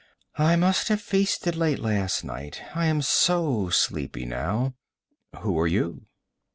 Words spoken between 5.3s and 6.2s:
Who are you?'